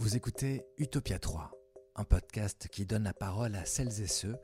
[0.00, 1.50] Vous écoutez Utopia 3,
[1.94, 4.34] un podcast qui donne la parole à celles et ceux,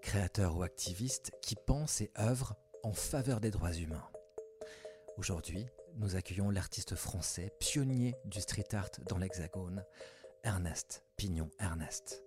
[0.00, 4.08] créateurs ou activistes, qui pensent et œuvrent en faveur des droits humains.
[5.18, 5.66] Aujourd'hui,
[6.00, 9.84] nous accueillons l'artiste français, pionnier du street art dans l'Hexagone,
[10.44, 12.24] Ernest Pignon Ernest.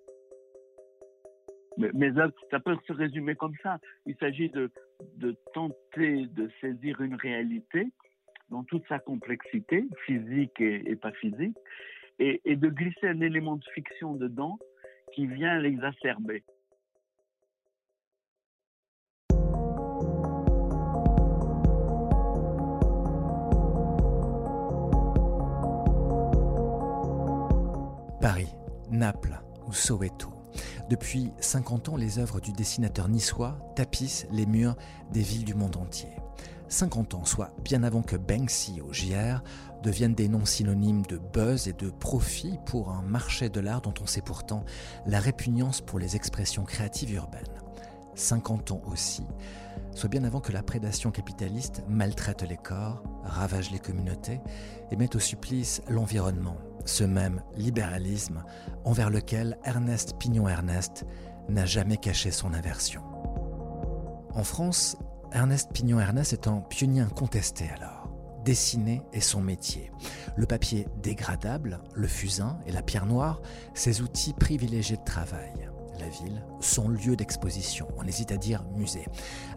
[1.77, 3.79] Mes œuvres, ça peut se résumer comme ça.
[4.05, 4.71] Il s'agit de,
[5.17, 7.87] de tenter de saisir une réalité
[8.49, 11.57] dans toute sa complexité, physique et, pas physique,
[12.19, 14.57] et, de glisser un élément de fiction dedans
[15.13, 16.43] qui vient l'exacerber.
[28.21, 28.49] Paris,
[28.89, 30.29] Naples ou Soweto.
[30.89, 34.75] Depuis 50 ans, les œuvres du dessinateur niçois tapissent les murs
[35.11, 36.09] des villes du monde entier.
[36.67, 39.43] 50 ans, soit bien avant que Banksy au JR
[39.83, 43.93] deviennent des noms synonymes de buzz et de profit pour un marché de l'art dont
[44.01, 44.63] on sait pourtant
[45.05, 47.43] la répugnance pour les expressions créatives urbaines.
[48.15, 49.25] 50 ans aussi,
[49.93, 54.41] soit bien avant que la prédation capitaliste maltraite les corps, ravage les communautés
[54.91, 58.43] et mette au supplice l'environnement, ce même libéralisme
[58.85, 61.05] envers lequel Ernest Pignon-Ernest
[61.49, 63.01] n'a jamais caché son aversion.
[64.33, 64.97] En France,
[65.35, 68.07] Ernest Pignon-Ernest est un pionnier incontesté alors.
[68.45, 69.91] Dessiner est son métier.
[70.37, 73.41] Le papier dégradable, le fusain et la pierre noire,
[73.73, 75.69] ses outils privilégiés de travail.
[75.99, 79.07] La ville, son lieu d'exposition, on hésite à dire musée.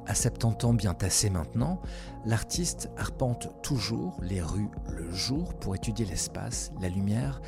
[0.06, 1.80] À 70 ans bien tassé maintenant,
[2.24, 7.40] l'artiste arpente toujours les rues le jour pour étudier l'espace, la lumière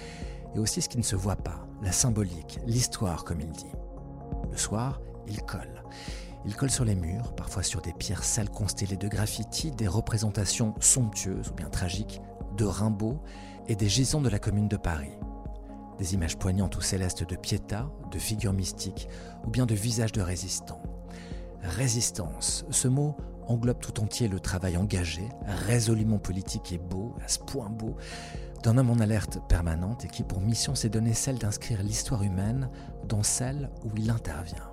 [0.54, 3.72] et aussi ce qui ne se voit pas, la symbolique, l'histoire comme il dit.
[4.52, 5.82] Le soir, il colle.
[6.46, 10.74] Il colle sur les murs, parfois sur des pierres sales constellées de graffitis, des représentations
[10.80, 12.22] somptueuses ou bien tragiques
[12.56, 13.20] de Rimbaud
[13.68, 15.12] et des gisants de la commune de Paris.
[15.98, 19.06] Des images poignantes ou célestes de Pietà, de figures mystiques
[19.46, 20.82] ou bien de visages de résistants.
[21.62, 25.28] Résistance, ce mot englobe tout entier le travail engagé,
[25.66, 27.96] résolument politique et beau, à ce point beau,
[28.62, 32.70] d'un homme en alerte permanente et qui pour mission s'est donné celle d'inscrire l'histoire humaine
[33.06, 34.69] dans celle où il intervient.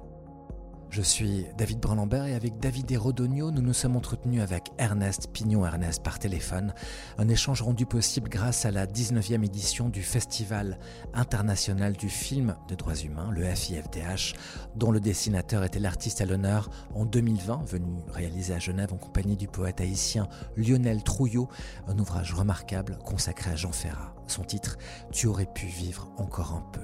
[0.89, 6.01] Je suis David Brun-Lambert et avec David Rodogno, nous nous sommes entretenus avec Ernest Pignon-Ernest
[6.01, 6.73] par téléphone.
[7.17, 10.79] Un échange rendu possible grâce à la 19e édition du Festival
[11.13, 14.33] international du film de droits humains, le FIFDH,
[14.75, 19.37] dont le dessinateur était l'artiste à l'honneur en 2020, venu réaliser à Genève en compagnie
[19.37, 21.49] du poète haïtien Lionel Trouillot,
[21.87, 24.16] un ouvrage remarquable consacré à Jean Ferrat.
[24.27, 24.77] Son titre
[25.11, 26.81] Tu aurais pu vivre encore un peu.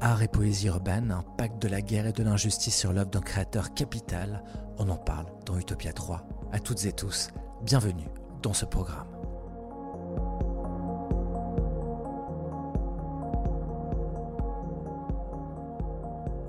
[0.00, 3.20] Art et poésie urbaine, un pacte de la guerre et de l'injustice sur l'œuvre d'un
[3.20, 4.44] créateur capital,
[4.78, 6.22] on en parle dans Utopia 3.
[6.52, 7.28] À toutes et tous,
[7.62, 8.08] bienvenue
[8.42, 9.08] dans ce programme.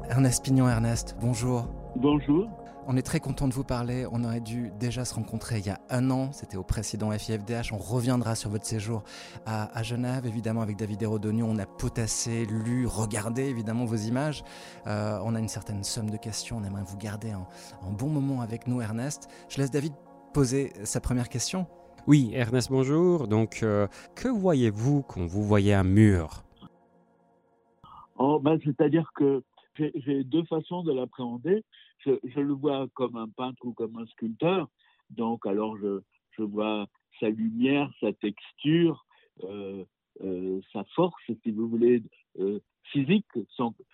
[0.09, 1.67] Ernest Pignon Ernest, bonjour.
[1.95, 2.49] Bonjour.
[2.91, 4.07] On est très content de vous parler.
[4.11, 6.31] On aurait dû déjà se rencontrer il y a un an.
[6.31, 7.71] C'était au précédent FIFDH.
[7.71, 9.03] On reviendra sur votre séjour
[9.45, 11.45] à, Genève, évidemment, avec David Hérodonio.
[11.47, 14.43] On a potassé, lu, regardé, évidemment, vos images.
[14.87, 16.57] Euh, on a une certaine somme de questions.
[16.57, 17.45] On aimerait vous garder un,
[17.91, 19.29] bon moment avec nous, Ernest.
[19.49, 19.93] Je laisse David
[20.33, 21.67] poser sa première question.
[22.07, 23.27] Oui, Ernest, bonjour.
[23.27, 23.85] Donc, euh,
[24.15, 26.43] que voyez-vous quand vous voyez un mur?
[28.17, 29.43] Oh, ben, C'est-à-dire que
[29.77, 31.63] j'ai deux façons de l'appréhender
[32.05, 34.67] je, le vois comme un peintre ou comme un sculpteur.
[35.09, 36.01] Donc, alors, je,
[36.41, 36.87] vois
[37.19, 39.05] sa lumière, sa texture,
[39.43, 39.83] euh,
[40.21, 42.01] euh, sa force, si vous voulez,
[42.39, 43.27] euh, physique,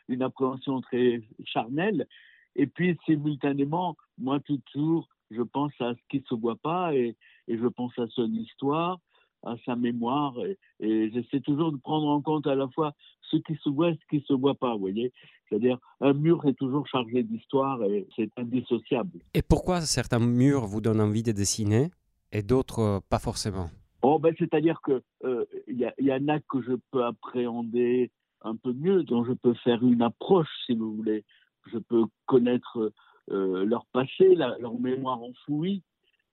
[0.08, 2.08] une appréhension très charnelle.
[2.56, 4.40] Et puis, simultanément, moi,
[4.72, 7.16] toujours, je pense à ce qui ne se voit pas et,
[7.48, 9.00] je pense à son histoire,
[9.46, 10.34] à sa mémoire.
[10.46, 13.90] Et, et j'essaie toujours de prendre en compte à la fois ce qui se voit
[13.90, 15.12] et ce qui ne se voit pas, vous voyez
[15.48, 19.20] c'est-à-dire, un mur est toujours chargé d'histoire et c'est indissociable.
[19.34, 21.92] Et pourquoi certains murs vous donnent envie de dessiner
[22.32, 23.70] et d'autres euh, pas forcément?
[24.02, 28.74] Oh, ben, C'est-à-dire qu'il euh, y, y, en a que je peux appréhender un peu
[28.74, 31.24] mieux, dont je peux faire une approche, si vous voulez.
[31.72, 32.92] Je peux connaître
[33.32, 35.82] euh, leur passé, leur mémoire enfouie,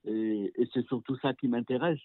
[0.05, 2.01] et, et c'est surtout ça qui m'intéresse.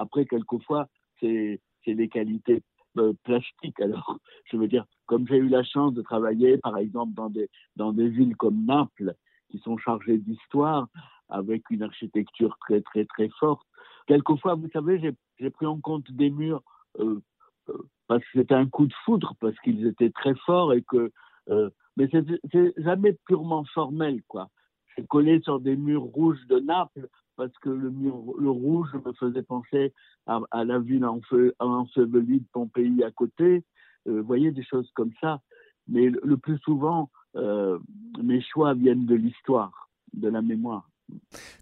[0.00, 0.86] Après, quelquefois,
[1.20, 2.62] c'est les qualités
[2.96, 3.78] euh, plastique.
[3.80, 4.18] Alors,
[4.50, 7.92] je veux dire, comme j'ai eu la chance de travailler, par exemple, dans des, dans
[7.92, 9.14] des villes comme Naples,
[9.50, 10.86] qui sont chargées d'histoire,
[11.28, 13.66] avec une architecture très, très, très forte.
[14.06, 16.62] Quelquefois, vous savez, j'ai pris en compte des murs
[16.98, 17.20] euh,
[17.68, 21.12] euh, parce que c'était un coup de foudre, parce qu'ils étaient très forts et que.
[21.50, 24.48] Euh, mais c'est jamais purement formel, quoi.
[24.96, 27.08] C'est collé sur des murs rouges de Naples
[27.40, 29.94] parce que le rouge me faisait penser
[30.26, 33.64] à, la ville ensevelie de Pompéi à côté.
[34.04, 35.40] vous voyez, des choses comme ça.
[35.88, 40.86] Mais le, plus souvent, mes choix viennent de l'histoire, de la mémoire.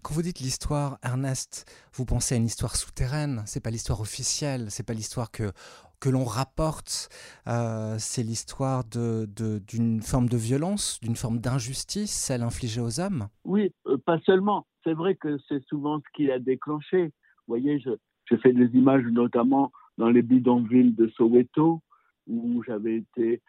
[0.03, 3.43] Quand vous dites l'histoire, Ernest, vous pensez à une histoire souterraine.
[3.45, 4.65] C'est pas l'histoire officielle.
[4.69, 5.53] C'est pas l'histoire que
[5.99, 7.09] que l'on rapporte.
[7.47, 13.27] Euh, c'est l'histoire d'une forme de violence, d'une forme d'injustice, celle infligée aux hommes.
[13.43, 14.65] Oui, euh, pas seulement.
[14.83, 17.05] C'est vrai que c'est souvent ce qui a déclenché.
[17.05, 17.91] Vous voyez, je,
[18.25, 21.81] je fais des images notamment dans les bidonvilles de Soweto,
[22.27, 23.41] où j'avais été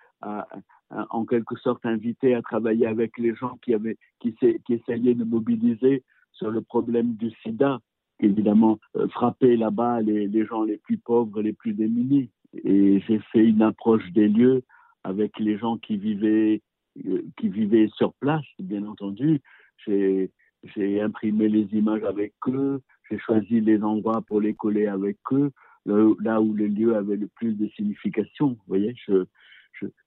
[0.91, 4.35] en quelque sorte invité à travailler avec les gens qui, avaient, qui,
[4.69, 7.81] essayaient de mobiliser sur le problème du sida,
[8.19, 12.31] évidemment euh, frappait là-bas les, les, gens les plus pauvres, les plus démunis.
[12.55, 14.63] Et j'ai fait une approche des lieux
[15.05, 16.63] avec les gens qui vivaient,
[17.07, 19.41] euh, qui vivaient sur place, bien entendu.
[19.87, 25.51] J'ai imprimé les images avec eux, j'ai choisi les endroits pour les coller avec eux,
[25.87, 28.49] là où les lieux avaient le plus de signification.
[28.49, 29.25] Vous voyez, je,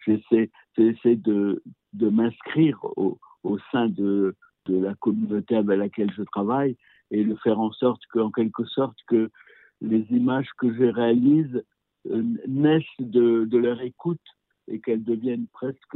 [0.05, 1.63] j'essaie de,
[1.93, 4.35] de m'inscrire au, au, sein de,
[4.65, 6.77] de la communauté avec laquelle je travaille
[7.11, 9.29] et de faire en sorte qu'en quelque sorte que
[9.81, 11.63] les images que je réalise
[12.47, 14.21] naissent de, leur écoute
[14.67, 15.95] et qu'elles deviennent presque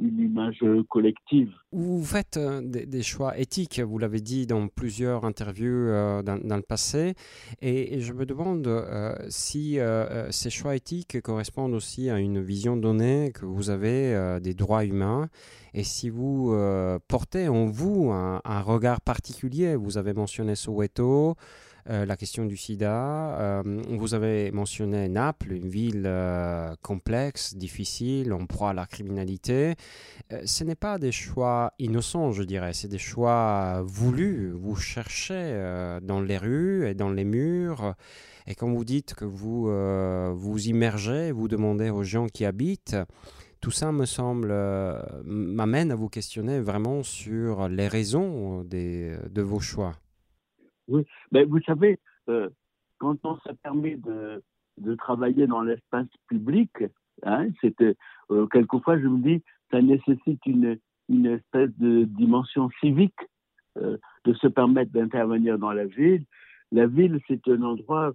[0.00, 1.52] une image collective.
[1.72, 6.62] Vous faites euh, des, choix éthiques, vous l'avez dit dans plusieurs interviews euh, dans, le
[6.62, 7.14] passé,
[7.60, 9.78] et, je me demande euh, si
[10.30, 15.28] ces choix éthiques correspondent aussi à une vision donnée que vous avez des droits humains,
[15.74, 16.56] et si vous
[17.08, 19.76] portez en vous un, un, regard particulier.
[19.76, 21.36] Vous avez mentionné Soweto.
[21.88, 23.38] Euh, la question du sida.
[23.40, 29.74] Euh, vous avez mentionné Naples, une ville euh, complexe, difficile, en proie à la criminalité.
[30.44, 34.50] ce n'est pas des choix innocents, je dirais, c'est des choix voulus.
[34.52, 37.94] Vous cherchez dans les rues et dans les murs.
[38.46, 39.70] Et quand vous dites que vous
[40.34, 42.96] vous immergez, vous demandez aux gens qui habitent,
[43.60, 44.54] tout ça me semble
[45.24, 49.94] m'amène à vous questionner vraiment sur les raisons de vos choix.
[50.90, 51.98] Oui, mais vous savez,
[52.28, 52.50] euh,
[52.98, 54.42] quand on s'est permis de,
[54.78, 56.70] de travailler dans l'espace public,
[57.22, 57.96] hein, c'était
[58.30, 60.78] euh, quelquefois je me dis, ça nécessite une,
[61.08, 63.20] une espèce de dimension civique
[63.78, 66.24] euh, de se permettre d'intervenir dans la ville.
[66.72, 68.12] La ville, c'est un endroit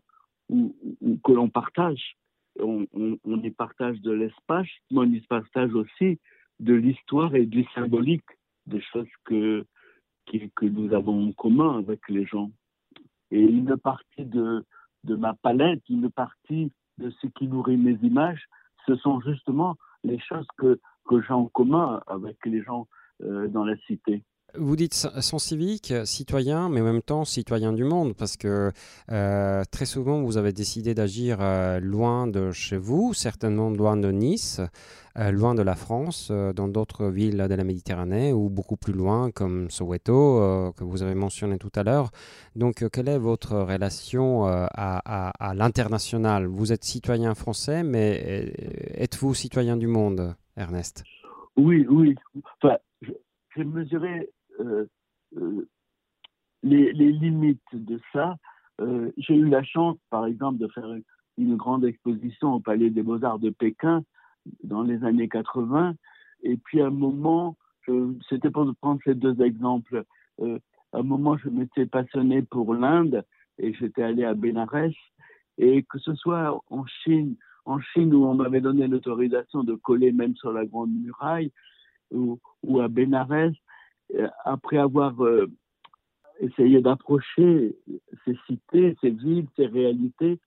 [0.50, 0.76] où,
[1.24, 2.18] que l'on partage.
[2.60, 6.20] On, on, y partage de l'espace, mais on y partage aussi
[6.60, 8.24] de l'histoire et du symbolique,
[8.66, 9.66] des choses que,
[10.26, 12.52] que nous avons en commun avec les gens.
[13.32, 14.66] Et une partie de,
[15.04, 18.46] ma palette, une partie de ce qui nourrit mes images,
[18.86, 22.88] ce sont justement les choses que, que j'ai en commun avec les gens
[23.24, 24.24] euh, dans la cité.
[24.58, 28.72] Vous dites sens civique, citoyen, mais en même temps citoyen du monde, parce que
[29.12, 34.12] euh, très souvent vous avez décidé d'agir euh, loin de chez vous, certainement loin de
[34.12, 34.62] Nice,
[35.18, 39.32] euh, loin de la France, dans d'autres villes de la Méditerranée, ou beaucoup plus loin,
[39.32, 42.12] comme Soweto, que vous avez mentionné tout à l'heure.
[42.56, 46.46] Donc, quelle est votre relation à, à l'international?
[46.46, 48.54] Vous êtes citoyen français, mais
[48.96, 51.04] êtes-vous citoyen du monde, Ernest?
[51.58, 52.16] Oui, oui.
[52.62, 52.76] Enfin,
[53.56, 54.30] j'ai mesuré
[54.60, 54.86] euh,
[55.38, 55.68] euh,
[56.64, 58.38] les, limites de ça.
[58.82, 60.90] Euh, j'ai eu la chance, par exemple, de faire
[61.38, 64.04] une grande exposition au Palais des Beaux-Arts de Pékin
[64.64, 65.96] dans les années 80.
[66.44, 67.58] Et puis à un moment,
[68.30, 70.04] c'était pour prendre ces deux exemples,
[70.42, 73.24] à un moment, je m'étais passionné pour l'Inde
[73.58, 74.94] et j'étais allé à Bénarès.
[75.58, 80.12] Et que ce soit en Chine, en Chine où on m'avait donné l'autorisation de coller
[80.12, 81.52] même sur la Grande Muraille,
[82.12, 83.54] ou, ou à Bénarès,
[84.44, 85.48] après avoir euh,
[86.40, 87.76] essayé d'approcher
[88.26, 90.40] ces cités, ces villes, ces réalités,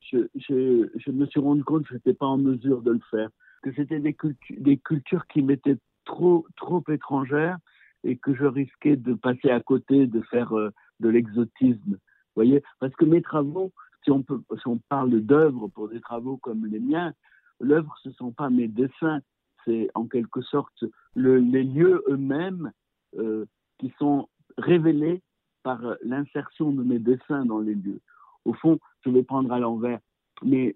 [0.00, 3.30] je, me suis rendu compte que je n'étais pas en mesure de le faire,
[3.62, 4.16] que c'était des,
[4.50, 7.58] des cultures qui m'étaient trop, trop étrangères
[8.04, 11.98] et que je risquais de passer à côté, de faire euh, de l'exotisme.
[12.34, 12.62] voyez?
[12.80, 13.72] Parce que mes travaux,
[14.04, 14.24] si on,
[14.88, 17.12] parle d'œuvres pour des travaux comme les miens,
[17.60, 19.20] l'œuvre, ce ne sont pas mes dessins,
[19.64, 22.72] c'est en quelque sorte le, les lieux eux-mêmes
[23.18, 23.46] euh,
[23.78, 24.28] qui sont
[24.58, 25.22] révélés
[25.62, 28.00] par l'insertion de mes dessins dans les lieux.
[28.44, 30.00] Au fond, je vais prendre à l'envers.
[30.42, 30.74] Mes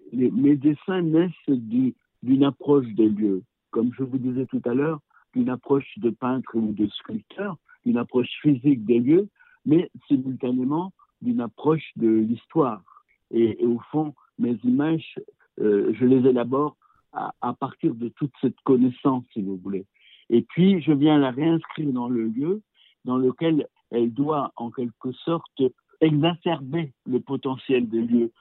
[0.55, 3.43] dessins naissent d'une approche des lieux.
[3.71, 4.99] Comme je vous disais tout à l'heure,
[5.33, 9.27] d'une approche de peintre ou de sculpteur, d'une approche physique des lieux,
[9.65, 12.81] mais simultanément d'une approche de l'histoire.
[13.31, 15.19] Et, au fond, mes images,
[15.59, 16.77] euh, je les élabore
[17.11, 19.85] à, à, partir de toute cette connaissance, si vous voulez.
[20.29, 22.61] Et puis, je viens la réinscrire dans le lieu
[23.05, 25.61] dans lequel elle doit, en quelque sorte,
[26.01, 28.31] exacerber le potentiel des lieux.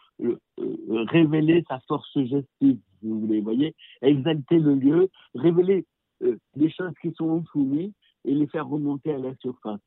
[1.09, 5.87] révéler sa force gestive, vous voulez, voyez, exalter le lieu, révéler
[6.21, 7.93] les choses qui sont enfouies
[8.25, 9.81] et les faire remonter à la surface.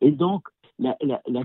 [0.00, 0.96] Et donc, la,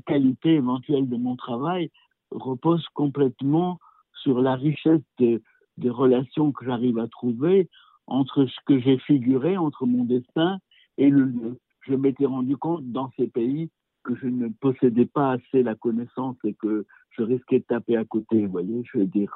[0.05, 1.91] qualité éventuelle de mon travail
[2.31, 3.79] repose complètement
[4.21, 7.69] sur la richesse des relations que j'arrive à trouver
[8.07, 10.59] entre ce que j'ai figuré, entre mon destin
[10.97, 11.59] et le lieu.
[11.81, 13.69] Je m'étais rendu compte dans ces pays
[14.03, 18.05] que je ne possédais pas assez la connaissance et que je risquais de taper à
[18.05, 19.33] côté, voyez, je veux dire.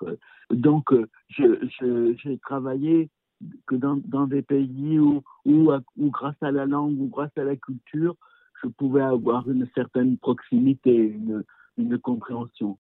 [0.49, 0.93] Donc,
[1.29, 3.09] j'ai travaillé
[3.67, 7.43] que dans, dans des pays où, où, où, grâce à la langue ou grâce à
[7.43, 8.15] la culture,
[8.63, 11.43] je pouvais avoir une certaine proximité, une,
[11.77, 12.77] une compréhension.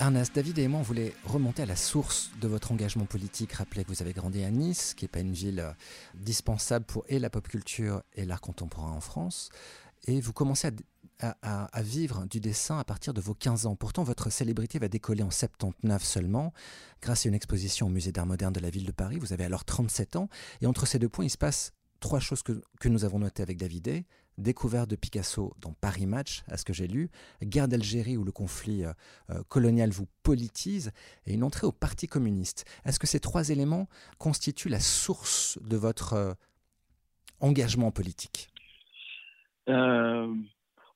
[0.00, 3.52] Ernest, David et moi, on voulait remonter à la source de votre engagement politique.
[3.52, 5.72] Rappelez que vous avez grandi à Nice, qui n'est pas une ville euh,
[6.14, 9.50] dispensable pour et la pop culture et l'art contemporain en France.
[10.06, 10.70] Et vous commencez
[11.20, 13.76] à, vivre du dessin à partir de vos 15 ans.
[13.76, 16.54] Pourtant, votre célébrité va décoller en 79 seulement,
[17.02, 19.18] grâce à une exposition au Musée d'art moderne de la ville de Paris.
[19.18, 20.30] Vous avez alors 37 ans.
[20.62, 23.42] Et entre ces deux points, il se passe trois choses que, que nous avons notées
[23.42, 23.86] avec David
[24.38, 27.10] découverte de Picasso dans Paris Match, à ce que j'ai lu,
[27.42, 28.92] guerre d'Algérie où le conflit euh,
[29.30, 30.92] euh, colonial vous politise,
[31.26, 32.64] et une entrée au Parti communiste.
[32.84, 36.32] Est-ce que ces trois éléments constituent la source de votre euh,
[37.40, 38.48] engagement politique?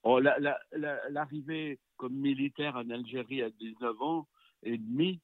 [0.07, 4.27] Oh, L'arrivée comme militaire en Algérie à 19 ans
[4.65, 5.21] et demi,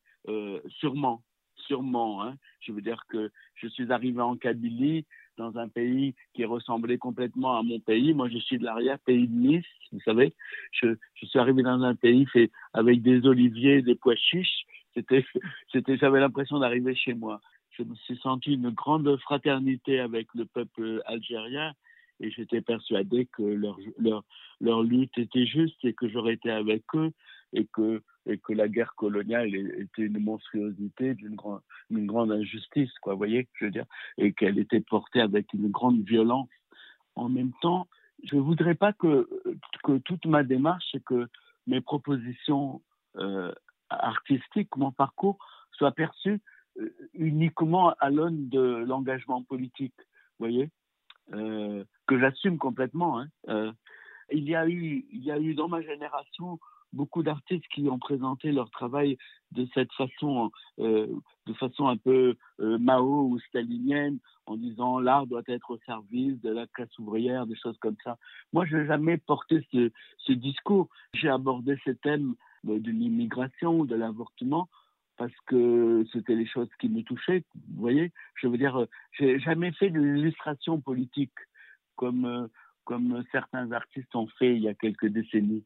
[0.78, 1.22] sûrement,
[1.66, 2.22] sûrement.
[2.22, 2.36] Hein.
[2.60, 5.04] Je veux dire que je suis arrivé en Kabylie
[5.36, 8.14] dans un pays qui ressemblait complètement à mon pays.
[8.14, 10.34] Moi, je suis de l'arrière-pays de Nice, vous savez.
[10.72, 14.64] Je, suis arrivé dans un pays fait avec des oliviers, des pois chiches.
[14.94, 15.24] C'était,
[15.72, 17.40] c'était, j'avais l'impression d'arriver chez moi.
[17.70, 21.72] Je me suis senti une grande fraternité avec le peuple algérien
[22.20, 24.24] et j'étais persuadé que leur, leur,
[24.60, 27.12] leur lutte était juste et que j'aurais été avec eux
[27.52, 31.60] et que, et que la guerre coloniale était une monstruosité, d'une grande,
[31.90, 33.86] une grande injustice, quoi, voyez, je veux dire,
[34.18, 36.48] et qu'elle était portée avec une grande violence.
[37.16, 37.88] En même temps,
[38.24, 39.28] je ne voudrais pas que,
[39.84, 41.28] que toute ma démarche et que
[41.66, 42.82] mes propositions
[43.16, 43.52] euh,
[43.88, 45.38] artistiques, mon parcours,
[45.72, 46.40] soient perçues
[46.78, 49.94] euh, uniquement à l'aune de l'engagement politique,
[50.38, 50.70] voyez,
[51.32, 53.20] euh, que j'assume complètement.
[53.20, 53.28] Hein.
[53.48, 53.72] Euh,
[54.32, 56.58] il y a eu, il y a eu dans ma génération
[56.92, 59.18] beaucoup d'artistes qui ont présenté leur travail
[59.52, 61.06] de cette façon, euh,
[61.46, 66.40] de façon un peu euh, Mao ou stalinienne, en disant l'art doit être au service
[66.40, 68.16] de la classe ouvrière, des choses comme ça.
[68.52, 70.88] Moi, je n'ai jamais porté ce, discours.
[71.14, 74.68] J'ai abordé ces thèmes de l'immigration, de l'avortement,
[75.16, 77.44] parce que c'était les choses qui me touchaient.
[77.54, 78.86] Vous voyez, je veux dire,
[79.18, 81.34] j'ai jamais fait de l'illustration politique
[81.96, 82.46] comme, euh,
[82.84, 85.64] comme certains artistes ont fait il y a quelques décennies.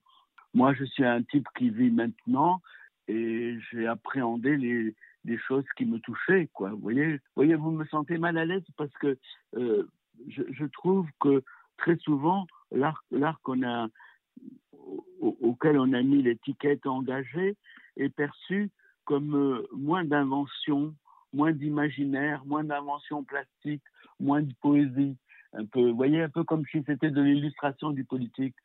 [0.54, 2.62] Moi, je suis un type qui vit maintenant
[3.08, 6.48] et j'ai appréhendé les, choses qui me touchaient.
[6.58, 9.18] Vous voyez, vous me sentez mal à l'aise parce que
[9.56, 9.88] euh,
[10.28, 11.42] je, trouve que
[11.76, 13.02] très souvent, l'art,
[15.20, 17.56] auquel on a mis l'étiquette engagée
[17.96, 18.70] est perçu
[19.04, 20.94] comme euh, moins d'invention,
[21.32, 23.82] moins d'imaginaire, moins d'invention plastique,
[24.20, 25.16] moins de poésie.
[25.74, 28.56] Vous voyez, un peu comme si c'était de l'illustration du politique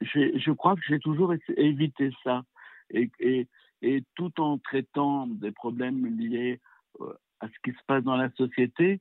[0.00, 2.42] je crois que j'ai toujours évité ça.
[2.90, 3.48] Et, et,
[3.82, 6.60] et, tout en traitant des problèmes liés
[7.00, 9.00] euh, à ce qui se passe dans la société,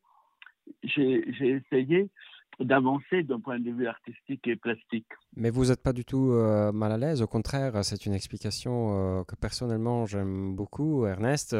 [0.84, 2.10] j'ai essayé
[2.60, 5.08] d'avancer d'un point de vue artistique et plastique.
[5.36, 9.20] Mais vous n'êtes pas du tout euh, mal à l'aise, au contraire, c'est une explication
[9.20, 11.56] euh, que personnellement j'aime beaucoup, Ernest.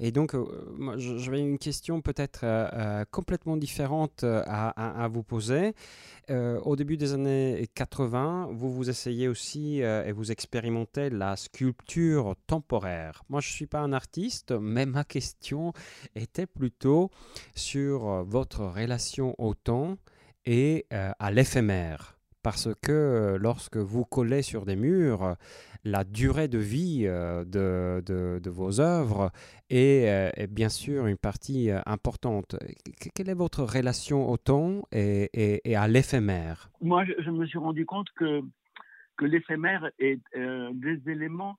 [0.00, 0.44] Et donc, euh,
[0.96, 2.44] j'avais une question peut-être
[3.10, 4.70] complètement différente à,
[5.04, 5.74] à, vous poser.
[6.28, 13.22] au début des années 80, vous vous essayez aussi et vous expérimentez la sculpture temporaire.
[13.28, 15.72] Moi, je ne suis pas un artiste, mais ma question
[16.14, 17.10] était plutôt
[17.54, 19.96] sur votre relation au temps
[20.46, 22.16] et euh, à l'éphémère.
[22.42, 25.36] Parce que euh, lorsque vous collez sur des murs,
[25.84, 29.30] la durée de vie euh, de, de, vos œuvres
[29.68, 32.56] est, bien sûr une partie importante.
[33.14, 36.70] Quelle est votre relation au temps et, et, à l'éphémère?
[36.80, 38.40] Moi, je, me suis rendu compte que,
[39.18, 41.58] que l'éphémère est des éléments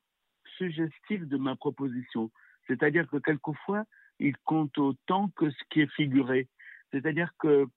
[0.57, 2.31] suggestifs de ma proposition.
[2.67, 3.83] C'est-à-dire que quelquefois,
[4.19, 6.47] il compte autant que ce qui est figuré.
[6.91, 7.67] C'est-à-dire que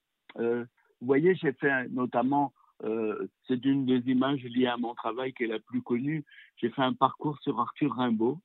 [1.01, 2.53] vous voyez, j'ai fait notamment,
[2.85, 6.25] euh, c'est une des images liées à mon travail qui est la plus connue,
[6.57, 8.41] j'ai fait un parcours sur Arthur Rimbaud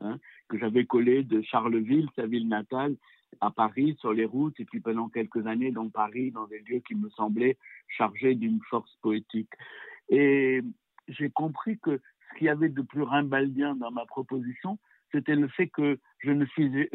[0.00, 2.96] hein, que j'avais collé de Charleville, sa ville natale,
[3.40, 6.80] à Paris, sur les routes, et puis pendant quelques années dans Paris, dans des lieux
[6.80, 7.56] qui me semblaient
[7.88, 9.50] chargés d'une force poétique.
[10.08, 10.62] Et
[11.08, 14.78] j'ai compris que ce qu'il y avait de plus rimbaldien dans ma proposition,
[15.12, 16.44] c'était le fait que je ne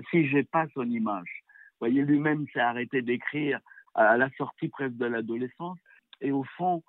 [0.09, 1.43] figeais pas son image.
[1.73, 3.59] Vous voyez, lui-même s'est arrêté d'écrire
[3.95, 5.79] à la sortie presque de l'adolescence,
[6.21, 6.83] et au fond,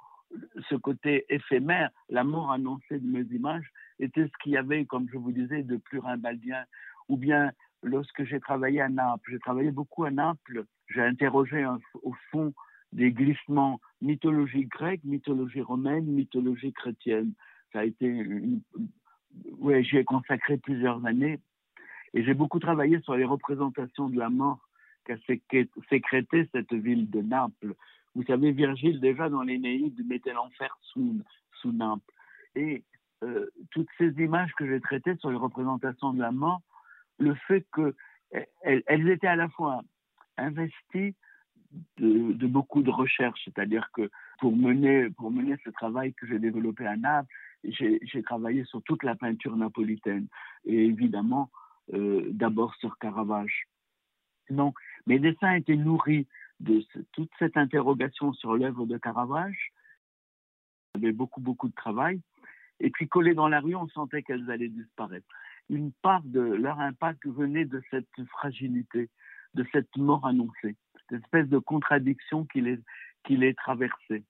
[0.68, 5.08] ce côté éphémère, la mort annoncée de mes images, était ce qu'il y avait, comme
[5.12, 6.64] je vous disais, de plus rimbaldien.
[7.08, 11.64] Ou bien, lorsque j'ai travaillé à Naples, j'ai travaillé beaucoup à Naples, j'ai interrogé
[12.02, 12.52] au fond
[12.92, 17.32] des glissements mythologie grecque, mythologie romaine, mythologie chrétienne.
[17.72, 18.60] Ça a été, une...
[19.80, 21.40] j'y ai consacré plusieurs années
[22.14, 24.60] et j'ai beaucoup travaillé sur les représentations de la mort
[25.06, 25.16] qu'a
[25.88, 27.74] sécrété cette ville de Naples.
[28.14, 31.22] Vous savez, Virgile, déjà dans l'Énéide, mettait l'enfer sous,
[31.60, 32.12] sous Naples.
[32.54, 32.82] Et
[33.24, 36.60] euh, toutes ces images que j'ai traitées sur les représentations de la mort,
[37.18, 39.82] le fait qu'elles elles étaient à la fois
[40.36, 41.14] investies
[41.98, 44.10] de, de beaucoup de recherches, c'est-à-dire que
[44.40, 47.32] pour mener, pour mener ce travail que j'ai développé à Naples,
[47.64, 50.26] j'ai travaillé sur toute la peinture napolitaine
[50.64, 51.50] et évidemment
[51.94, 53.64] euh, d'abord sur Caravage.
[54.50, 56.26] Donc, mes dessins étaient nourris
[56.60, 56.82] de
[57.12, 59.72] toute cette interrogation sur l'œuvre de Caravage.
[60.94, 62.20] Avait beaucoup, beaucoup de travail.
[62.80, 65.26] Et puis, collées dans la rue, on sentait qu'elles allaient disparaître.
[65.68, 69.08] Une part de leur impact venait de cette fragilité,
[69.54, 70.76] de cette mort annoncée,
[71.08, 74.24] cette espèce de contradiction qui les, traversait.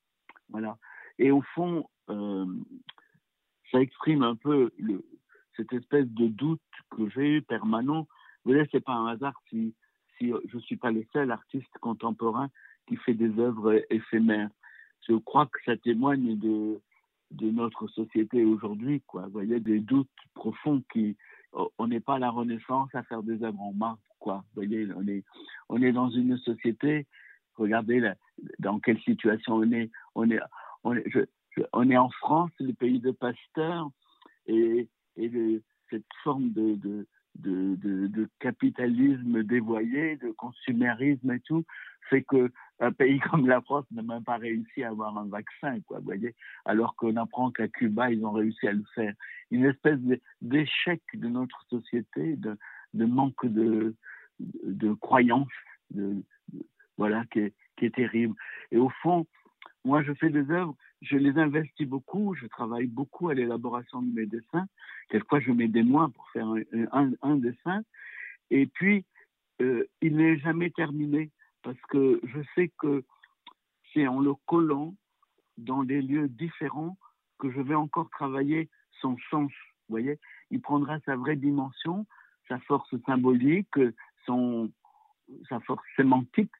[0.48, 0.78] Voilà.
[1.18, 2.46] Et au fond, euh,
[3.72, 4.70] ça exprime un peu
[5.56, 8.06] cette espèce de doute que j'ai permanent.
[8.44, 9.74] Vous voyez, c'est pas un hasard si
[10.20, 12.50] je ne suis pas le seul artiste contemporain
[12.86, 14.50] qui fait des œuvres éphémères.
[15.08, 16.80] Je crois que ça témoigne de,
[17.40, 19.02] notre société aujourd'hui.
[19.12, 21.16] Vous voyez, des doutes profonds qui.
[21.78, 24.00] On n'est pas à la Renaissance à faire des œuvres en marbre.
[24.56, 24.62] On
[25.06, 25.24] est,
[25.68, 27.06] on est dans une société.
[27.54, 28.12] Regardez
[28.58, 29.90] dans quelle situation on est.
[30.14, 33.88] On est, en France, le pays de Pasteur,
[34.46, 37.06] et, et cette forme de,
[37.38, 41.64] de, de, capitalisme dévoyé, de consumérisme et tout,
[42.08, 45.80] fait que un pays comme la France n'a même pas réussi à avoir un vaccin,
[45.86, 49.14] quoi, vous voyez, alors qu'on apprend qu'à Cuba, ils ont réussi à le faire.
[49.50, 49.98] Une espèce
[50.40, 52.56] d'échec de notre société, de,
[52.94, 53.94] de manque de,
[54.40, 55.48] de, croyance,
[55.90, 56.16] de,
[56.96, 58.34] voilà, qui est, qui est terrible.
[58.70, 59.26] Et au fond,
[59.84, 64.12] moi, je fais des œuvres, je les investis beaucoup, je travaille beaucoup à l'élaboration de
[64.12, 64.66] mes dessins.
[65.08, 66.48] Quelquefois, je mets des mois pour faire
[66.92, 67.82] un, dessin.
[68.50, 69.04] Et puis,
[69.60, 71.30] euh, il n'est jamais terminé
[71.62, 73.04] parce que je sais que
[73.92, 74.94] c'est en le collant
[75.58, 76.96] dans des lieux différents
[77.38, 78.68] que je vais encore travailler
[79.00, 79.50] son sens.
[79.88, 80.18] Vous voyez,
[80.50, 82.06] il prendra sa vraie dimension,
[82.48, 83.78] sa force symbolique,
[84.26, 86.52] sa force sémantique,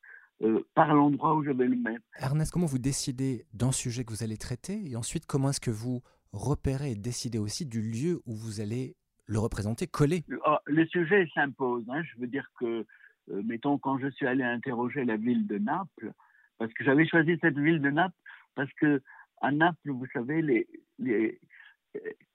[0.42, 2.04] euh, par l'endroit où je vais le mettre.
[2.18, 5.70] Ernest, comment vous décidez d'un sujet que vous allez traiter et ensuite comment est-ce que
[5.70, 8.96] vous repérez et décidez aussi du lieu où vous allez
[9.26, 10.24] le représenter, coller?
[10.44, 11.84] Ah, Le sujet s'impose.
[11.88, 12.02] Hein.
[12.02, 12.84] Je veux dire que,
[13.30, 16.12] euh, mettons, quand je suis allé interroger la ville de Naples,
[16.58, 18.14] parce que j'avais choisi cette ville de Naples
[18.54, 19.02] parce que
[19.42, 20.66] à Naples, vous savez, les,
[20.98, 21.38] les,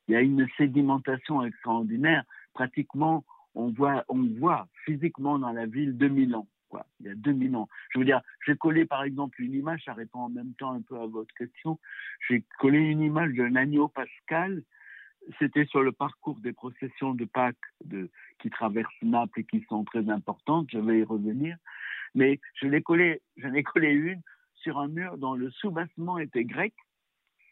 [0.07, 2.23] il y a une sédimentation extraordinaire.
[2.53, 3.23] Pratiquement,
[3.55, 6.35] on voit, on voit physiquement dans la ville 2000
[6.99, 7.69] il y a 2000 ans.
[7.89, 10.81] Je veux dire, j'ai collé par exemple une image, ça répond en même temps un
[10.81, 11.79] peu à votre question.
[12.27, 14.63] J'ai collé une image d'un agneau pascal.
[15.39, 19.83] C'était sur le parcours des processions de Pâques de, qui traversent Naples et qui sont
[19.83, 20.67] très importantes.
[20.71, 21.57] Je vais y revenir.
[22.15, 24.21] Mais je l'ai collé, j'en ai collé une
[24.55, 26.73] sur un mur dont le soubassement était grec.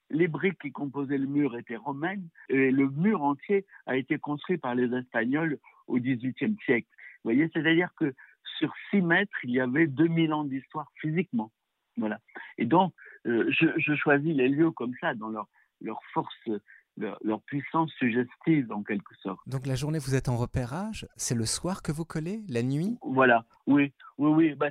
[0.10, 4.58] Les briques qui composaient le mur étaient romaines et le mur entier a été construit
[4.58, 6.88] par les Espagnols au XVIIIe siècle.
[7.24, 8.14] Vous voyez, c'est-à-dire que
[8.58, 11.52] sur 6 mètres, il y avait 2000 ans d'histoire physiquement.
[11.98, 12.20] Voilà.
[12.58, 12.94] Et donc,
[13.28, 15.48] euh, je, choisis les lieux comme ça, dans leur,
[15.82, 16.50] leur force,
[16.98, 19.40] leur, puissance suggestive, en quelque sorte.
[19.48, 22.98] Donc, la journée, vous êtes en repérage C'est le soir que vous collez La nuit?
[23.02, 23.94] Voilà, oui.
[24.18, 24.56] Oui, oui.
[24.56, 24.70] Bah,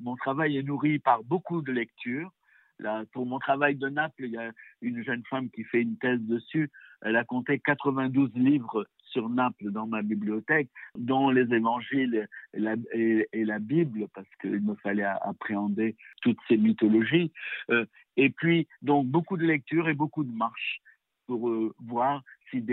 [0.00, 2.32] mon travail est nourri par beaucoup de lectures.
[2.80, 5.96] Là, pour mon travail de Naples, il y a une jeune femme qui fait une
[5.98, 6.70] thèse dessus.
[7.02, 13.58] Elle a compté 92 livres sur Naples dans ma bibliothèque, dont les évangiles et la,
[13.60, 17.32] Bible, parce qu'il me fallait appréhender toutes ces mythologies.
[17.70, 20.80] Euh, et puis, donc, beaucoup de lectures et beaucoup de marches
[21.26, 22.66] pour euh, voir s'il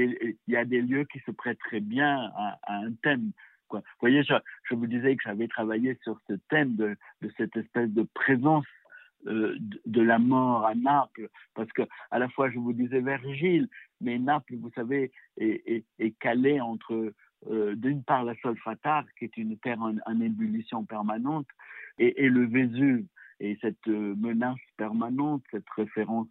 [0.48, 3.32] y a des lieux qui se prêteraient bien à, un thème.
[3.72, 7.90] Vous voyez, je, vous disais que j'avais travaillé sur ce thème de, de cette espèce
[7.90, 8.66] de présence
[9.28, 13.70] euh, de la mort à Naples, parce que à la fois je vous disais Virgile,
[14.02, 17.14] mais Naples, vous savez, est, est, calé entre,
[17.50, 21.48] euh, d'une part, la Solfatare, qui est une terre en, ébullition permanente,
[21.98, 23.06] et, le Vésuve.
[23.40, 26.30] Et cette euh, menace permanente, cette référence